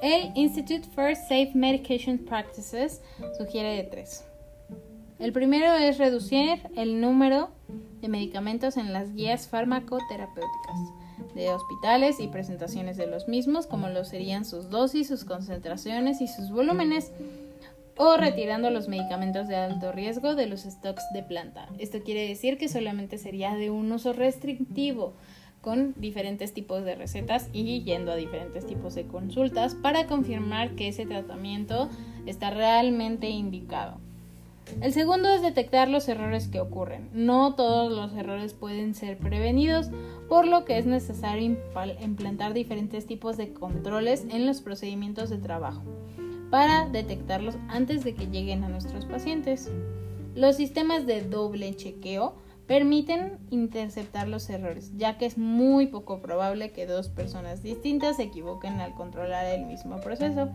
El 0.02 0.32
Institute 0.36 0.88
for 0.96 1.16
Safe 1.16 1.52
Medication 1.54 2.20
Practices 2.20 3.02
sugiere 3.38 3.76
de 3.76 3.84
tres. 3.84 4.26
El 5.20 5.34
primero 5.34 5.74
es 5.74 5.98
reducir 5.98 6.62
el 6.76 7.02
número 7.02 7.50
de 8.02 8.08
medicamentos 8.08 8.78
en 8.78 8.94
las 8.94 9.14
guías 9.14 9.50
farmacoterapéuticas 9.50 10.80
de 11.36 11.50
hospitales 11.50 12.20
y 12.20 12.28
presentaciones 12.28 12.96
de 12.98 13.08
los 13.08 13.28
mismos, 13.28 13.68
como 13.68 13.90
lo 13.90 14.06
serían 14.06 14.46
sus 14.46 14.70
dosis, 14.70 15.08
sus 15.08 15.26
concentraciones 15.26 16.22
y 16.22 16.28
sus 16.28 16.50
volúmenes, 16.50 17.12
o 18.02 18.16
retirando 18.16 18.70
los 18.70 18.88
medicamentos 18.88 19.50
de 19.50 19.58
alto 19.58 19.92
riesgo 19.92 20.34
de 20.34 20.48
los 20.48 20.62
stocks 20.62 21.04
de 21.12 21.22
planta. 21.22 21.68
Esto 21.80 22.00
quiere 22.02 22.26
decir 22.26 22.58
que 22.58 22.70
solamente 22.70 23.18
sería 23.18 23.56
de 23.56 23.70
un 23.72 23.92
uso 23.92 24.14
restrictivo 24.14 25.14
con 25.60 25.94
diferentes 25.98 26.54
tipos 26.54 26.86
de 26.86 26.96
recetas 26.96 27.50
y 27.52 27.84
yendo 27.84 28.14
a 28.14 28.16
diferentes 28.16 28.66
tipos 28.66 28.96
de 28.96 29.06
consultas 29.06 29.76
para 29.76 30.08
confirmar 30.08 30.76
que 30.76 30.88
ese 30.88 31.06
tratamiento 31.06 31.90
está 32.26 32.52
realmente 32.52 33.28
indicado. 33.28 33.98
El 34.80 34.94
segundo 34.94 35.28
es 35.28 35.42
detectar 35.42 35.90
los 35.90 36.08
errores 36.08 36.48
que 36.48 36.62
ocurren. 36.62 37.10
No 37.12 37.56
todos 37.56 37.92
los 37.92 38.18
errores 38.18 38.54
pueden 38.54 38.96
ser 38.96 39.18
prevenidos, 39.18 39.90
por 40.30 40.48
lo 40.48 40.64
que 40.64 40.78
es 40.78 40.86
necesario 40.86 41.58
implantar 42.02 42.54
diferentes 42.54 43.06
tipos 43.06 43.36
de 43.36 43.52
controles 43.52 44.26
en 44.30 44.46
los 44.46 44.62
procedimientos 44.62 45.30
de 45.30 45.40
trabajo 45.40 45.84
para 46.50 46.88
detectarlos 46.88 47.56
antes 47.68 48.04
de 48.04 48.16
que 48.16 48.28
lleguen 48.28 48.64
a 48.64 48.70
nuestros 48.70 49.06
pacientes. 49.06 49.70
Los 50.36 50.56
sistemas 50.56 51.06
de 51.06 51.22
doble 51.22 51.76
chequeo 51.76 52.36
permiten 52.70 53.40
interceptar 53.50 54.28
los 54.28 54.48
errores, 54.50 54.92
ya 54.96 55.18
que 55.18 55.26
es 55.26 55.40
muy 55.40 55.88
poco 55.88 56.22
probable 56.22 56.72
que 56.72 56.86
dos 56.86 57.10
personas 57.10 57.64
distintas 57.64 58.18
se 58.18 58.24
equivoquen 58.24 58.80
al 58.80 58.94
controlar 58.94 59.48
el 59.48 59.66
mismo 59.66 60.00
proceso. 60.02 60.50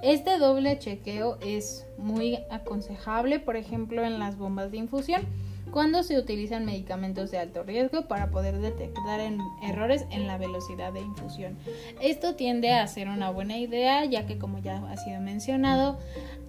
Este 0.00 0.38
doble 0.38 0.78
chequeo 0.78 1.38
es 1.40 1.84
muy 1.98 2.38
aconsejable, 2.50 3.40
por 3.40 3.56
ejemplo, 3.56 4.04
en 4.04 4.20
las 4.20 4.38
bombas 4.38 4.70
de 4.70 4.76
infusión, 4.76 5.22
cuando 5.70 6.02
se 6.02 6.18
utilizan 6.18 6.64
medicamentos 6.64 7.30
de 7.30 7.38
alto 7.38 7.62
riesgo 7.62 8.08
para 8.08 8.30
poder 8.30 8.58
detectar 8.58 9.20
errores 9.62 10.06
en 10.10 10.26
la 10.26 10.38
velocidad 10.38 10.92
de 10.92 11.00
infusión. 11.00 11.56
Esto 12.00 12.34
tiende 12.34 12.72
a 12.72 12.86
ser 12.86 13.08
una 13.08 13.30
buena 13.30 13.58
idea, 13.58 14.04
ya 14.04 14.26
que 14.26 14.38
como 14.38 14.58
ya 14.58 14.76
ha 14.88 14.96
sido 14.96 15.20
mencionado, 15.20 15.98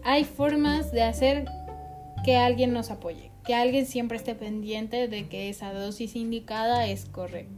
hay 0.03 0.23
formas 0.23 0.91
de 0.91 1.03
hacer 1.03 1.45
que 2.23 2.37
alguien 2.37 2.73
nos 2.73 2.91
apoye, 2.91 3.31
que 3.45 3.55
alguien 3.55 3.85
siempre 3.85 4.17
esté 4.17 4.35
pendiente 4.35 5.07
de 5.07 5.27
que 5.27 5.49
esa 5.49 5.73
dosis 5.73 6.15
indicada 6.15 6.85
es 6.87 7.05
correcta. 7.05 7.56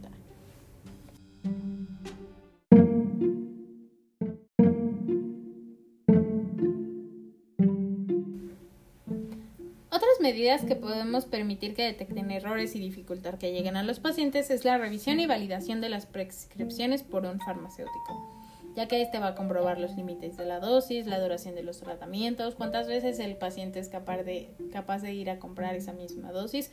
Medidas 10.20 10.64
que 10.64 10.76
podemos 10.76 11.24
permitir 11.24 11.74
que 11.74 11.84
detecten 11.84 12.30
errores 12.30 12.76
y 12.76 12.80
dificultar 12.80 13.38
que 13.38 13.52
lleguen 13.52 13.76
a 13.76 13.82
los 13.82 14.00
pacientes 14.00 14.50
es 14.50 14.64
la 14.64 14.78
revisión 14.78 15.18
y 15.20 15.26
validación 15.26 15.80
de 15.80 15.88
las 15.88 16.06
prescripciones 16.06 17.02
por 17.02 17.24
un 17.24 17.40
farmacéutico, 17.40 18.42
ya 18.76 18.86
que 18.86 19.02
este 19.02 19.18
va 19.18 19.28
a 19.28 19.34
comprobar 19.34 19.80
los 19.80 19.96
límites 19.96 20.36
de 20.36 20.44
la 20.44 20.60
dosis, 20.60 21.06
la 21.06 21.18
duración 21.18 21.54
de 21.54 21.62
los 21.62 21.80
tratamientos, 21.80 22.54
cuántas 22.54 22.86
veces 22.86 23.18
el 23.18 23.36
paciente 23.36 23.80
es 23.80 23.88
capaz 23.88 24.18
de, 24.18 24.50
capaz 24.72 25.02
de 25.02 25.14
ir 25.14 25.30
a 25.30 25.38
comprar 25.38 25.74
esa 25.74 25.92
misma 25.92 26.30
dosis, 26.32 26.70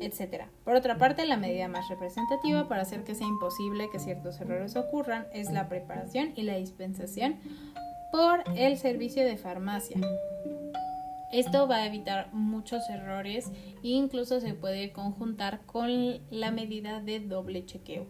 etc. 0.00 0.44
Por 0.64 0.74
otra 0.74 0.98
parte, 0.98 1.24
la 1.26 1.36
medida 1.36 1.68
más 1.68 1.88
representativa 1.88 2.68
para 2.68 2.82
hacer 2.82 3.04
que 3.04 3.14
sea 3.14 3.26
imposible 3.26 3.88
que 3.90 3.98
ciertos 3.98 4.40
errores 4.40 4.76
ocurran 4.76 5.26
es 5.32 5.50
la 5.52 5.68
preparación 5.68 6.32
y 6.36 6.42
la 6.42 6.56
dispensación 6.56 7.36
por 8.12 8.44
el 8.56 8.78
servicio 8.78 9.24
de 9.24 9.36
farmacia 9.36 9.98
Esto 11.32 11.66
va 11.66 11.76
a 11.76 11.86
evitar 11.86 12.32
muchos 12.32 12.88
errores 12.88 13.50
e 13.82 13.88
incluso 13.88 14.40
se 14.40 14.54
puede 14.54 14.92
conjuntar 14.92 15.60
con 15.66 16.20
la 16.30 16.50
medida 16.50 17.00
de 17.00 17.20
doble 17.20 17.64
chequeo, 17.66 18.06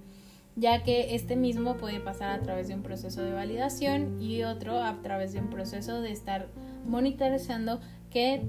ya 0.55 0.83
que 0.83 1.15
este 1.15 1.35
mismo 1.35 1.77
puede 1.77 2.01
pasar 2.01 2.31
a 2.31 2.43
través 2.43 2.69
de 2.69 2.75
un 2.75 2.83
proceso 2.83 3.23
de 3.23 3.33
validación 3.33 4.21
y 4.21 4.43
otro 4.43 4.83
a 4.83 5.01
través 5.03 5.33
de 5.33 5.41
un 5.41 5.49
proceso 5.49 6.03
de 6.03 6.13
estar 6.13 6.49
monitorizando 6.87 7.81
qué 8.11 8.43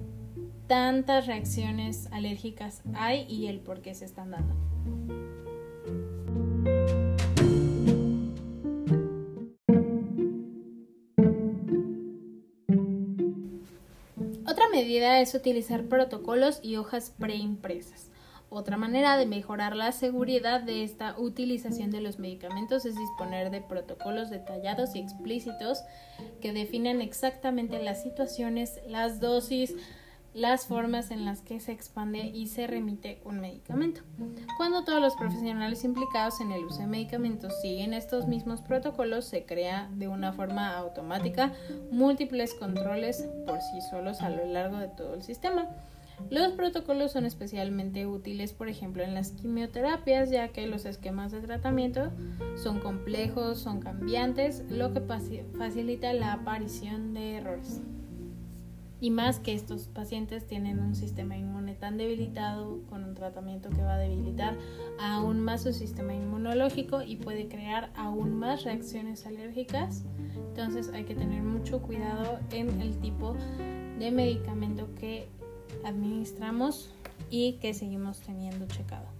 tantas 0.68 1.28
reacciones 1.28 2.10
alérgicas 2.12 2.84
hay 2.94 3.26
y 3.30 3.48
el 3.48 3.60
por 3.62 3.82
qué 3.82 3.96
se 3.96 4.06
están 4.06 4.32
dando. 4.32 4.54
Medida 14.78 15.22
es 15.22 15.34
utilizar 15.34 15.86
protocolos 15.86 16.60
y 16.62 16.76
hojas 16.76 17.12
preimpresas. 17.18 18.12
Otra 18.50 18.78
manera 18.78 19.18
de 19.18 19.26
mejorar 19.26 19.76
la 19.76 19.92
seguridad 19.92 20.62
de 20.62 20.84
esta 20.84 21.16
utilización 21.18 21.90
de 21.90 22.00
los 22.00 22.20
medicamentos 22.20 22.86
es 22.86 22.96
disponer 22.96 23.50
de 23.50 23.62
protocolos 23.62 24.30
detallados 24.30 24.96
y 24.96 25.00
explícitos 25.00 25.80
que 26.42 26.54
definen 26.54 27.02
exactamente 27.02 27.82
las 27.82 28.04
situaciones, 28.04 28.80
las 28.88 29.20
dosis, 29.20 29.76
las 30.34 30.68
formas 30.68 31.12
en 31.12 31.26
las 31.26 31.42
que 31.42 31.60
se 31.60 31.72
expande 31.72 32.20
y 32.20 32.48
se 32.48 32.68
remite 32.68 33.22
un 33.26 33.40
medicamento. 33.40 34.02
Cuando 34.58 34.84
todos 34.84 35.02
los 35.02 35.16
profesionales 35.16 35.84
implicados 35.84 36.42
en 36.42 36.52
el 36.52 36.66
uso 36.66 36.80
de 36.80 36.88
medicamentos 36.88 37.60
siguen 37.62 37.94
estos 37.94 38.28
mismos 38.28 38.62
protocolos, 38.62 39.26
se 39.26 39.46
crea 39.46 39.90
de 39.94 40.08
una 40.08 40.34
forma 40.34 40.78
automática 40.78 41.54
múltiples 41.92 42.54
controles 42.54 43.28
por 43.46 43.60
sí 43.62 43.82
solos 43.90 44.22
a 44.22 44.30
lo 44.30 44.46
largo 44.46 44.78
de 44.78 44.90
todo 44.90 45.16
el 45.16 45.24
sistema. 45.24 45.68
Los 46.30 46.54
protocolos 46.54 47.12
son 47.12 47.26
especialmente 47.26 48.08
útiles, 48.08 48.52
por 48.52 48.70
ejemplo, 48.70 49.04
en 49.04 49.14
las 49.14 49.32
quimioterapias, 49.32 50.32
ya 50.32 50.48
que 50.50 50.66
los 50.66 50.86
esquemas 50.86 51.32
de 51.32 51.42
tratamiento 51.42 52.12
son 52.56 52.80
complejos, 52.80 53.60
son 53.60 53.80
cambiantes, 53.80 54.64
lo 54.70 54.94
que 54.94 55.02
facilita 55.02 56.14
la 56.14 56.34
aparición 56.34 57.14
de 57.14 57.36
errores 57.36 57.82
y 59.00 59.12
más 59.12 59.40
que 59.40 59.54
estos 59.54 59.88
pacientes 59.88 60.48
tienen 60.48 60.80
un 60.80 60.96
sistema 60.96 61.38
inmune 61.38 61.76
tan 61.76 61.98
debilitado 61.98 62.82
con 62.90 63.04
un 63.04 63.14
tratamiento 63.14 63.70
que 63.70 63.82
va 63.82 63.96
a 63.96 64.00
debilitar 64.00 64.58
aún 65.00 65.40
más 65.40 65.64
su 65.64 65.74
sistema 65.74 66.14
inmunológico 66.14 67.02
y 67.02 67.18
puede 67.18 67.48
crear 67.48 67.92
aún 67.96 68.36
más 68.36 68.64
reacciones 68.64 69.26
alérgicas. 69.26 70.04
Entonces 70.50 70.90
hay 70.94 71.04
que 71.04 71.16
tener 71.16 71.44
mucho 71.44 71.82
cuidado 71.82 72.40
en 72.52 72.82
el 72.82 72.98
tipo 72.98 73.36
de 74.00 74.12
medicamento 74.12 74.88
que 74.96 75.28
administramos 75.84 76.92
y 77.30 77.54
que 77.54 77.74
seguimos 77.74 78.20
teniendo 78.22 78.66
checado. 78.68 79.17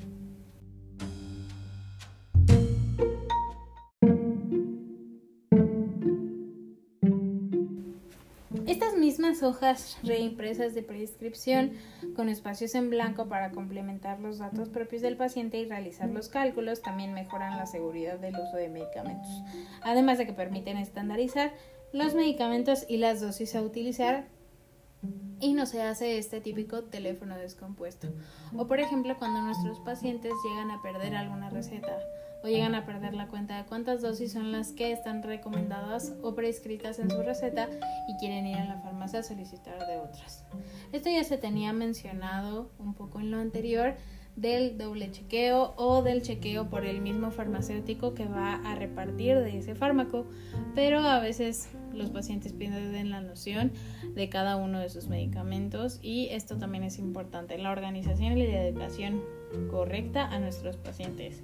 Hojas 9.44 9.98
reimpresas 10.04 10.74
de 10.74 10.84
prescripción 10.84 11.74
con 12.16 12.30
espacios 12.30 12.76
en 12.76 12.90
blanco 12.90 13.28
para 13.28 13.52
complementar 13.52 14.20
los 14.20 14.38
datos 14.38 14.70
propios 14.70 15.02
del 15.02 15.18
paciente 15.18 15.58
y 15.58 15.66
realizar 15.66 16.10
los 16.10 16.30
cálculos 16.30 16.82
también 16.82 17.14
mejoran 17.14 17.58
la 17.58 17.66
seguridad 17.66 18.20
del 18.20 18.36
uso 18.36 18.58
de 18.58 18.70
medicamentos, 18.70 19.30
además 19.84 20.18
de 20.18 20.26
que 20.26 20.34
permiten 20.34 20.78
estandarizar 20.78 21.54
los 21.94 22.16
medicamentos 22.16 22.86
y 22.88 22.98
las 22.98 23.22
dosis 23.22 23.56
a 23.56 23.62
utilizar 23.62 24.28
y 25.40 25.54
no 25.54 25.66
se 25.66 25.82
hace 25.82 26.18
este 26.18 26.42
típico 26.42 26.84
teléfono 26.84 27.38
descompuesto. 27.38 28.08
O 28.56 28.68
por 28.68 28.80
ejemplo 28.80 29.18
cuando 29.18 29.42
nuestros 29.42 29.80
pacientes 29.80 30.34
llegan 30.44 30.72
a 30.72 30.82
perder 30.82 31.16
alguna 31.16 31.50
receta 31.50 31.98
o 32.48 32.50
llegan 32.50 32.76
a 32.76 32.86
perder 32.86 33.14
la 33.14 33.28
cuenta 33.28 33.58
de 33.58 33.66
cuántas 33.66 34.02
dosis 34.02 34.32
son 34.32 34.54
las 34.54 34.72
que 34.72 34.94
están 34.94 35.22
recomendadas 35.22 36.14
o 36.22 36.34
prescritas 36.34 36.98
en 36.98 37.12
su 37.12 37.22
receta 37.22 37.70
y 38.08 38.18
quieren 38.20 38.48
ir 38.48 38.56
a 38.56 38.66
la 38.66 38.80
farmacia 38.80 39.20
a 39.20 39.24
solicitar 39.24 39.86
de 39.86 39.98
otras. 39.98 40.46
Esto 40.94 41.10
ya 41.10 41.24
se 41.26 41.38
tenía 41.38 41.74
mencionado 41.74 42.72
un 42.80 42.94
poco 42.94 43.20
en 43.20 43.32
lo 43.32 43.38
anterior 43.38 43.96
del 44.38 44.78
doble 44.78 45.12
chequeo 45.12 45.74
o 45.76 46.04
del 46.04 46.22
chequeo 46.22 46.70
por 46.70 46.86
el 46.86 47.02
mismo 47.02 47.32
farmacéutico 47.32 48.14
que 48.14 48.26
va 48.26 48.56
a 48.56 48.76
repartir 48.76 49.40
de 49.40 49.58
ese 49.58 49.76
fármaco, 49.76 50.26
pero 50.74 51.00
a 51.00 51.20
veces 51.20 51.70
los 51.92 52.12
pacientes 52.12 52.54
pierden 52.54 53.10
la 53.10 53.20
noción 53.20 53.74
de 54.16 54.30
cada 54.30 54.56
uno 54.56 54.80
de 54.80 54.90
sus 54.90 55.08
medicamentos 55.08 56.00
y 56.02 56.30
esto 56.30 56.58
también 56.58 56.84
es 56.84 56.98
importante, 56.98 57.58
la 57.58 57.72
organización 57.72 58.38
y 58.38 58.48
la 58.48 58.60
dedicación 58.60 59.22
correcta 59.70 60.28
a 60.28 60.40
nuestros 60.40 60.78
pacientes. 60.78 61.44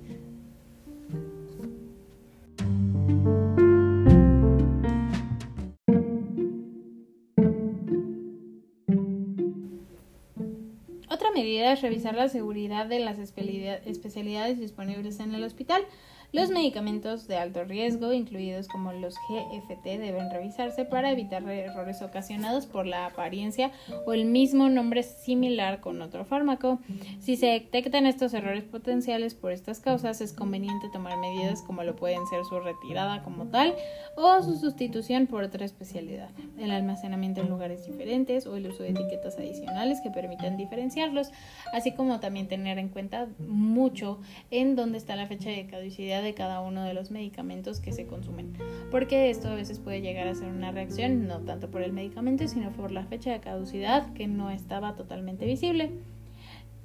Otra 11.10 11.32
medida 11.32 11.74
es 11.74 11.82
revisar 11.82 12.16
la 12.16 12.28
seguridad 12.28 12.88
de 12.88 13.00
las 13.00 13.20
especialidades 13.20 14.60
disponibles 14.60 15.20
en 15.20 15.36
el 15.36 15.44
hospital. 15.44 15.86
Los 16.34 16.50
medicamentos 16.50 17.28
de 17.28 17.38
alto 17.38 17.64
riesgo, 17.64 18.12
incluidos 18.12 18.68
como 18.68 18.92
los 18.92 19.14
GFT, 19.30 19.84
deben 19.84 20.32
revisarse 20.32 20.84
para 20.84 21.12
evitar 21.12 21.48
errores 21.48 22.02
ocasionados 22.02 22.66
por 22.66 22.88
la 22.88 23.06
apariencia 23.06 23.72
o 24.08 24.14
el 24.14 24.26
mismo 24.26 24.68
nombre 24.68 25.04
similar 25.04 25.80
con 25.80 26.02
otro 26.02 26.26
fármaco. 26.26 26.80
Si 27.20 27.36
se 27.36 27.46
detectan 27.46 28.08
estos 28.08 28.34
errores 28.34 28.64
potenciales 28.64 29.36
por 29.36 29.52
estas 29.52 29.80
causas, 29.80 30.22
es 30.22 30.34
conveniente 30.34 30.90
tomar 30.92 31.20
medidas 31.20 31.62
como 31.62 31.84
lo 31.84 31.96
pueden 31.96 32.26
ser 32.26 32.44
su 32.46 32.60
retirada 32.60 33.22
como 33.22 33.46
tal 33.46 33.76
o 34.16 34.42
su 34.42 34.58
sustitución 34.58 35.28
por 35.28 35.44
otra 35.44 35.66
especialidad, 35.66 36.32
el 36.58 36.72
almacenamiento 36.72 37.42
en 37.42 37.50
lugares 37.50 37.86
diferentes 37.86 38.48
o 38.48 38.56
el 38.56 38.66
uso 38.66 38.82
de 38.82 38.90
etiquetas 38.90 39.38
adicionales 39.38 40.02
que 40.02 40.10
permitan 40.10 40.58
diferenciarlos, 40.58 41.32
así 41.74 41.92
como 41.92 42.20
también 42.20 42.48
tener 42.48 42.80
en 42.80 42.90
cuenta 42.90 43.28
mucho 43.38 44.20
en 44.50 44.76
dónde 44.76 44.98
está 44.98 45.16
la 45.16 45.28
fecha 45.28 45.52
de 45.52 45.68
caducidad 45.68 46.23
de 46.24 46.34
cada 46.34 46.62
uno 46.62 46.84
de 46.84 46.94
los 46.94 47.12
medicamentos 47.12 47.80
que 47.80 47.92
se 47.92 48.06
consumen, 48.06 48.54
porque 48.92 49.30
esto 49.30 49.50
a 49.50 49.56
veces 49.56 49.80
puede 49.80 50.02
llegar 50.02 50.28
a 50.28 50.36
ser 50.36 50.50
una 50.50 50.72
reacción 50.72 51.28
no 51.28 51.40
tanto 51.40 51.70
por 51.70 51.82
el 51.82 51.94
medicamento, 51.94 52.48
sino 52.48 52.72
por 52.72 52.92
la 52.92 53.06
fecha 53.06 53.32
de 53.32 53.40
caducidad 53.40 54.12
que 54.14 54.28
no 54.28 54.50
estaba 54.50 54.96
totalmente 54.96 55.46
visible. 55.46 55.92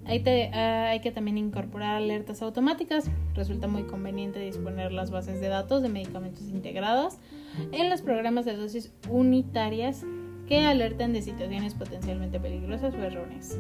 Hay, 0.05 0.22
ah, 0.53 0.88
hay, 0.90 1.01
que 1.01 1.11
también 1.11 1.38
incorporar 1.38 1.96
alertas 1.96 2.40
automáticas. 2.40 3.11
Resulta 3.35 3.66
muy 3.66 3.83
conveniente 3.83 4.38
disponer 4.38 4.92
las 4.92 5.11
bases 5.11 5.40
de 5.40 5.48
datos 5.48 5.83
de 5.83 5.88
medicamentos 5.88 6.48
integradas 6.48 7.18
en 7.72 7.90
los 7.90 8.01
programas 8.01 8.44
de 8.44 8.57
dosis 8.57 8.92
unitarias 9.11 10.05
que 10.46 10.61
alerten 10.64 11.12
de 11.12 11.20
situaciones 11.20 11.74
potencialmente 11.74 12.40
peligrosas 12.40 12.94
o 12.94 13.03
erróneas. 13.03 13.59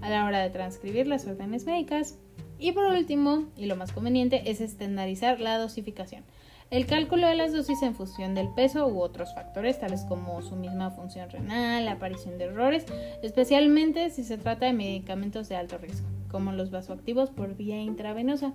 A 0.00 0.08
la 0.08 0.24
hora 0.24 0.40
de 0.40 0.50
transcribir 0.50 1.06
las 1.06 1.26
órdenes 1.26 1.66
médicas, 1.66 2.18
y 2.62 2.72
por 2.72 2.84
último, 2.84 3.46
y 3.56 3.66
lo 3.66 3.76
más 3.76 3.92
conveniente, 3.92 4.50
es 4.50 4.60
estandarizar 4.60 5.40
la 5.40 5.58
dosificación. 5.58 6.22
El 6.70 6.86
cálculo 6.86 7.26
de 7.26 7.34
las 7.34 7.52
dosis 7.52 7.82
en 7.82 7.94
función 7.94 8.34
del 8.34 8.48
peso 8.48 8.86
u 8.86 9.00
otros 9.00 9.34
factores, 9.34 9.78
tales 9.78 10.06
como 10.08 10.40
su 10.40 10.56
misma 10.56 10.90
función 10.90 11.28
renal, 11.28 11.84
la 11.84 11.92
aparición 11.92 12.38
de 12.38 12.44
errores, 12.44 12.86
especialmente 13.22 14.08
si 14.08 14.24
se 14.24 14.38
trata 14.38 14.66
de 14.66 14.72
medicamentos 14.72 15.50
de 15.50 15.56
alto 15.56 15.76
riesgo, 15.76 16.06
como 16.32 16.50
los 16.50 16.70
vasoactivos 16.72 17.30
por 17.30 17.54
vía 17.54 17.80
intravenosa. 17.80 18.54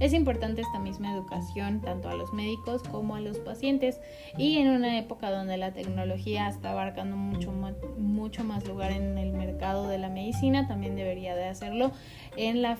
Es 0.00 0.12
importante 0.12 0.62
esta 0.62 0.80
misma 0.80 1.12
educación 1.12 1.80
tanto 1.80 2.08
a 2.08 2.14
los 2.14 2.32
médicos 2.32 2.82
como 2.82 3.14
a 3.14 3.20
los 3.20 3.38
pacientes 3.38 4.00
y 4.36 4.56
en 4.56 4.70
una 4.70 4.98
época 4.98 5.30
donde 5.30 5.56
la 5.56 5.72
tecnología 5.72 6.48
está 6.48 6.72
abarcando 6.72 7.16
mucho, 7.16 7.52
mucho 7.98 8.42
más 8.42 8.66
lugar 8.66 8.90
en 8.90 9.18
el 9.18 9.32
mercado 9.32 9.86
de 9.86 9.98
la 9.98 10.08
medicina, 10.08 10.66
también 10.66 10.96
debería 10.96 11.36
de 11.36 11.44
hacerlo 11.44 11.92
en 12.36 12.62
la, 12.62 12.78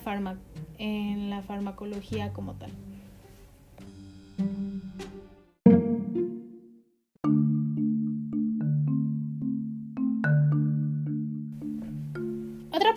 en 0.77 1.29
la 1.29 1.41
farmacología 1.43 2.33
como 2.33 2.55
tal. 2.55 2.71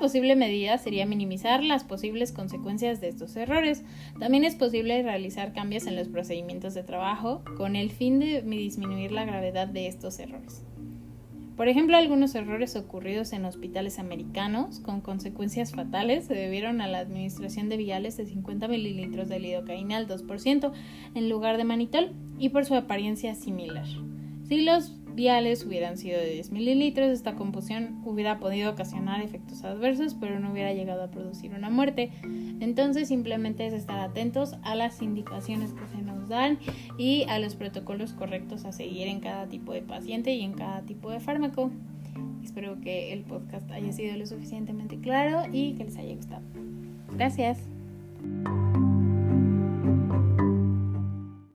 Posible 0.03 0.35
medida 0.35 0.79
sería 0.79 1.07
minimizar 1.07 1.63
las 1.63 1.85
posibles 1.85 2.33
consecuencias 2.33 3.01
de 3.01 3.07
estos 3.07 3.37
errores. 3.37 3.85
También 4.19 4.43
es 4.43 4.57
posible 4.57 5.01
realizar 5.01 5.53
cambios 5.53 5.87
en 5.87 5.95
los 5.95 6.09
procedimientos 6.09 6.75
de 6.75 6.83
trabajo 6.83 7.45
con 7.57 7.77
el 7.77 7.93
fin 7.93 8.19
de 8.19 8.43
disminuir 8.43 9.13
la 9.13 9.25
gravedad 9.25 9.69
de 9.69 9.87
estos 9.87 10.19
errores. 10.19 10.65
Por 11.57 11.69
ejemplo, 11.69 11.97
algunos 11.97 12.35
errores 12.35 12.75
ocurridos 12.75 13.33
en 13.33 13.45
hospitales 13.45 14.01
americanos 14.01 14.81
con 14.81 15.03
consecuencias 15.03 15.71
fatales 15.71 16.25
se 16.25 16.35
debieron 16.35 16.81
a 16.81 16.89
la 16.89 16.99
administración 16.99 17.69
de 17.69 17.77
viales 17.77 18.17
de 18.17 18.27
50 18.27 18.67
mililitros 18.67 19.29
de 19.29 19.39
lidocaína 19.39 19.99
al 19.99 20.09
2% 20.09 20.73
en 21.15 21.29
lugar 21.29 21.59
de 21.59 21.65
manitol 21.65 22.13
y 22.41 22.49
por 22.49 22.65
su 22.65 22.75
apariencia 22.75 23.37
similar. 23.37 23.87
Si 24.49 24.63
los 24.63 25.02
viales 25.15 25.65
hubieran 25.65 25.97
sido 25.97 26.19
de 26.19 26.31
10 26.31 26.53
mililitros, 26.53 27.09
esta 27.09 27.35
composición 27.35 28.01
hubiera 28.05 28.39
podido 28.39 28.71
ocasionar 28.71 29.23
efectos 29.23 29.65
adversos, 29.65 30.15
pero 30.15 30.41
no 30.41 30.53
hubiera 30.53 30.73
llegado 30.73 31.03
a 31.03 31.11
producir 31.11 31.53
una 31.55 31.71
muerte. 31.71 32.11
Entonces 32.61 33.09
simplemente 33.09 33.67
es 33.67 33.73
estar 33.73 34.01
atentos 34.01 34.57
a 34.63 34.75
las 34.75 35.03
indicaciones 35.03 35.73
que 35.73 35.87
se 35.89 36.03
nos 36.03 36.29
dan 36.29 36.59
y 36.99 37.25
a 37.29 37.39
los 37.39 37.55
protocolos 37.55 38.13
correctos 38.13 38.65
a 38.65 38.73
seguir 38.73 39.09
en 39.09 39.21
cada 39.21 39.47
tipo 39.47 39.73
de 39.73 39.83
paciente 39.83 40.35
y 40.35 40.43
en 40.43 40.53
cada 40.55 40.83
tipo 40.83 41.11
de 41.11 41.21
fármaco. 41.21 41.71
Espero 42.43 42.81
que 42.81 43.13
el 43.13 43.23
podcast 43.23 43.71
haya 43.71 43.93
sido 43.93 44.17
lo 44.17 44.27
suficientemente 44.27 44.99
claro 44.99 45.43
y 45.53 45.75
que 45.75 45.85
les 45.85 45.97
haya 45.97 46.15
gustado. 46.15 46.43
Gracias. 47.13 47.59